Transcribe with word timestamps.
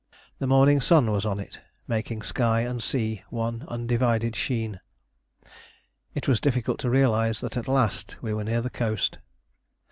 The 0.39 0.47
morning 0.47 0.81
sun 0.81 1.11
was 1.11 1.27
on 1.27 1.39
it, 1.39 1.61
making 1.87 2.23
sky 2.23 2.61
and 2.61 2.81
sea 2.81 3.21
one 3.29 3.65
undivided 3.67 4.35
sheen. 4.35 4.79
It 6.15 6.27
was 6.27 6.41
difficult 6.41 6.79
to 6.79 6.89
realise 6.89 7.39
that 7.41 7.55
at 7.55 7.67
last 7.67 8.17
we 8.19 8.33
were 8.33 8.43
near 8.45 8.61
the 8.61 8.71
coast. 8.71 9.19